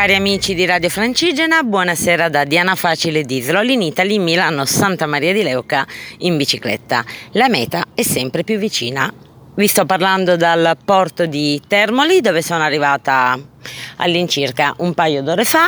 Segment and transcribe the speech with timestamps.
[0.00, 5.34] Cari amici di Radio Francigena, buonasera da Diana Facile d'Islo, in Italy, Milano, Santa Maria
[5.34, 5.86] di Leuca
[6.20, 7.04] in bicicletta.
[7.32, 9.12] La meta è sempre più vicina.
[9.54, 13.38] Vi sto parlando dal porto di Termoli dove sono arrivata
[13.96, 15.66] all'incirca un paio d'ore fa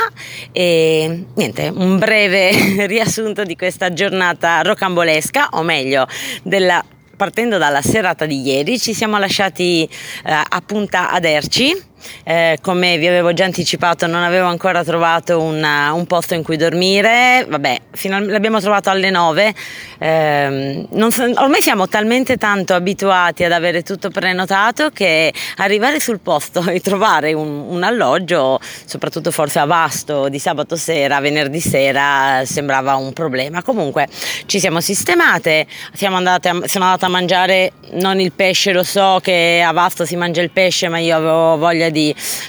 [0.50, 6.06] e niente, un breve riassunto di questa giornata rocambolesca, o meglio,
[6.42, 6.82] della
[7.14, 9.88] partendo dalla serata di ieri ci siamo lasciati eh,
[10.24, 11.90] a Punta Aderci
[12.24, 16.56] eh, come vi avevo già anticipato non avevo ancora trovato una, un posto in cui
[16.56, 19.54] dormire, vabbè, final- l'abbiamo trovato alle 9,
[19.98, 26.66] eh, so, ormai siamo talmente tanto abituati ad avere tutto prenotato che arrivare sul posto
[26.68, 32.96] e trovare un, un alloggio, soprattutto forse a Vasto di sabato sera, venerdì sera, sembrava
[32.96, 33.62] un problema.
[33.62, 34.08] Comunque
[34.46, 39.20] ci siamo sistemate, siamo andate a, sono andata a mangiare non il pesce, lo so
[39.22, 41.91] che a Vasto si mangia il pesce, ma io avevo voglia di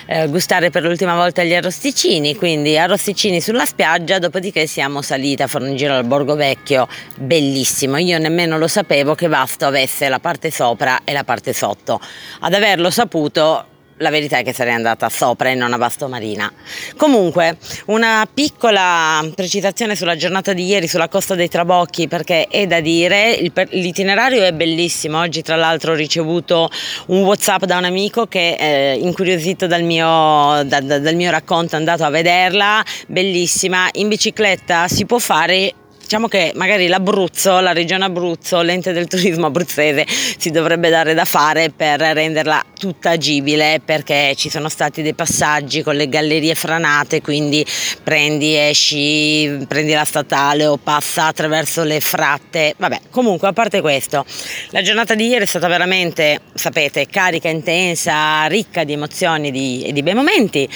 [0.06, 5.48] eh, gustare per l'ultima volta gli arrosticini, quindi arrosticini sulla spiaggia, dopodiché siamo saliti a
[5.48, 10.20] fare un giro al Borgo Vecchio, bellissimo, io nemmeno lo sapevo che Vasto avesse la
[10.20, 12.00] parte sopra e la parte sotto,
[12.40, 13.66] ad averlo saputo
[13.98, 16.52] la verità è che sarei andata sopra e non a Vasto Marina.
[16.98, 22.80] Comunque, una piccola precisazione sulla giornata di ieri sulla costa dei Trabocchi, perché è da
[22.80, 25.20] dire, l'itinerario è bellissimo.
[25.20, 26.70] Oggi, tra l'altro, ho ricevuto
[27.08, 31.76] un WhatsApp da un amico che, eh, incuriosito dal mio, da, da, dal mio racconto,
[31.76, 32.84] è andato a vederla.
[33.08, 33.90] Bellissima.
[33.94, 35.74] In bicicletta si può fare
[36.14, 40.06] diciamo che magari l'Abruzzo, la regione Abruzzo, l'ente del turismo abruzzese
[40.38, 45.82] si dovrebbe dare da fare per renderla tutta agibile perché ci sono stati dei passaggi
[45.82, 47.66] con le gallerie franate, quindi
[48.04, 52.76] prendi, esci, prendi la statale o passa attraverso le fratte.
[52.78, 54.24] Vabbè, comunque a parte questo,
[54.70, 60.04] la giornata di ieri è stata veramente, sapete, carica, intensa, ricca di emozioni e di,
[60.04, 60.70] bei momenti.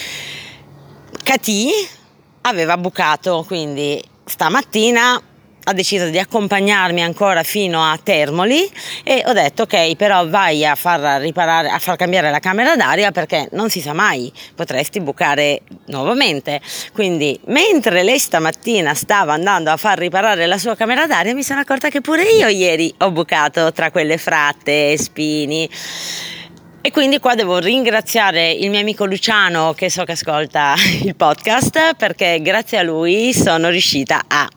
[1.24, 1.70] Cati
[2.42, 5.22] aveva bucato, quindi stamattina
[5.68, 8.70] ha deciso di accompagnarmi ancora fino a Termoli
[9.04, 13.12] e ho detto ok però vai a far riparare a far cambiare la camera d'aria
[13.12, 16.62] perché non si sa mai potresti bucare nuovamente.
[16.94, 21.60] Quindi mentre lei stamattina stava andando a far riparare la sua camera d'aria mi sono
[21.60, 25.70] accorta che pure io ieri ho bucato tra quelle fratte e spini.
[26.80, 31.96] E quindi qua devo ringraziare il mio amico Luciano che so che ascolta il podcast
[31.96, 34.48] perché grazie a lui sono riuscita a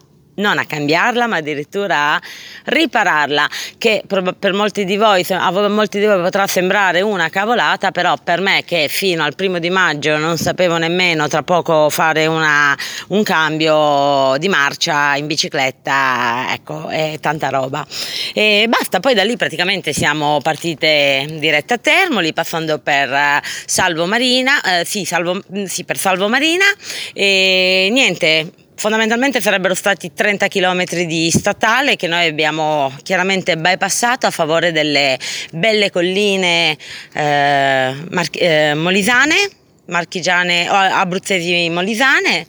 [0.41, 2.21] non a cambiarla, ma addirittura a
[2.65, 8.17] ripararla, che per molti di voi, a molti di voi potrà sembrare una cavolata, però
[8.23, 12.77] per me che fino al primo di maggio non sapevo nemmeno tra poco fare una,
[13.09, 17.87] un cambio di marcia in bicicletta, ecco, è tanta roba.
[18.33, 24.07] E basta, poi da lì praticamente siamo partite dirette a Termoli, passando per eh, Salvo
[24.07, 26.65] Marina, eh, sì, Salvo, sì, per Salvo Marina,
[27.13, 28.51] e niente,
[28.81, 35.19] Fondamentalmente sarebbero stati 30 km di statale che noi abbiamo chiaramente bypassato a favore delle
[35.53, 36.79] belle colline
[37.13, 39.35] eh, mar- eh, molisane,
[39.85, 42.47] marchigiane, abruzzesi molisane,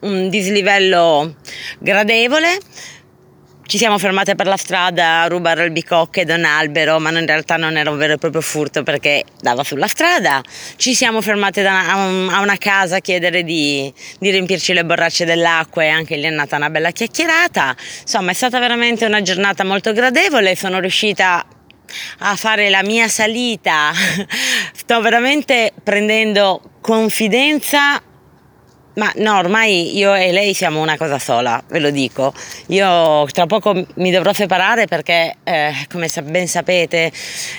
[0.00, 1.36] un dislivello
[1.78, 2.58] gradevole
[3.70, 7.56] ci siamo fermate per la strada a rubare albicocche da un albero, ma in realtà
[7.56, 10.42] non era un vero e proprio furto perché dava sulla strada.
[10.74, 15.24] Ci siamo fermate a, un, a, una casa a chiedere di, di, riempirci le borracce
[15.24, 17.76] dell'acqua e anche lì è nata una bella chiacchierata.
[18.00, 20.56] Insomma, è stata veramente una giornata molto gradevole.
[20.56, 21.46] Sono riuscita
[22.18, 23.92] a fare la mia salita.
[24.74, 28.02] Sto veramente prendendo confidenza
[28.94, 32.32] ma no, ormai io e lei siamo una cosa sola, ve lo dico.
[32.68, 37.12] Io tra poco mi dovrò separare perché, eh, come ben sapete,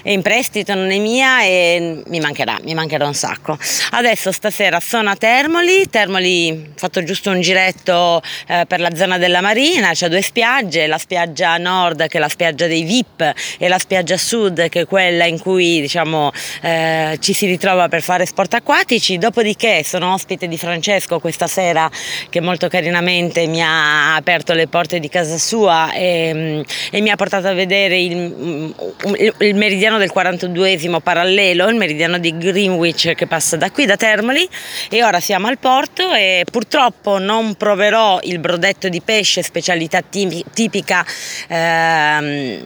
[0.04, 3.58] è in prestito, non è mia e mi mancherà, mi mancherà un sacco.
[3.92, 9.18] Adesso stasera sono a Termoli, Termoli ho fatto giusto un giretto eh, per la zona
[9.18, 13.68] della Marina, c'è due spiagge, la spiaggia nord che è la spiaggia dei VIP e
[13.70, 16.32] la spiaggia sud che è quella in cui diciamo,
[16.62, 19.18] eh, ci si ritrova per fare sport acquatici.
[19.18, 21.90] Dopodiché sono ospite di Francesco questa sera
[22.30, 27.16] che molto carinamente mi ha aperto le porte di casa sua e, e mi ha
[27.16, 28.76] portato a vedere il,
[29.18, 33.96] il, il meridiano del 42esimo parallelo, il meridiano di Greenwich che passa da qui, da
[33.96, 34.48] Termoli.
[34.90, 41.06] E ora siamo al porto e purtroppo non proverò il brodetto di pesce, specialità tipica
[41.48, 42.66] ehm,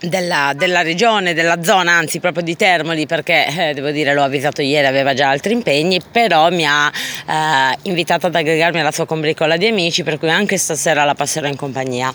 [0.00, 4.62] della, della, regione, della zona, anzi proprio di Termoli, perché eh, devo dire l'ho avvisato
[4.62, 9.56] ieri, aveva già altri impegni, però mi ha eh, invitato ad aggregarmi alla sua combricola
[9.56, 12.12] di amici, per cui anche stasera la passerò in compagnia.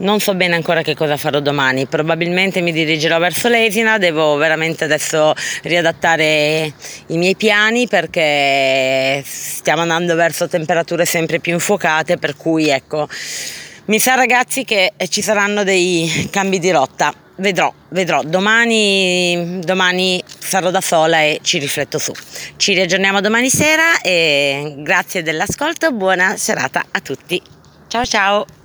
[0.00, 4.84] non so bene ancora che cosa farò domani, probabilmente mi dirigerò verso l'Esina, devo veramente
[4.84, 6.72] adesso riadattare
[7.08, 13.08] i miei piani perché stiamo andando verso temperature sempre più infuocate, per cui ecco,
[13.88, 17.12] mi sa ragazzi che ci saranno dei cambi di rotta.
[17.36, 18.22] Vedrò, vedrò.
[18.22, 22.12] Domani, domani sarò da sola e ci rifletto su.
[22.56, 27.40] Ci riaggiorniamo domani sera e grazie dell'ascolto, buona serata a tutti.
[27.86, 28.57] Ciao ciao!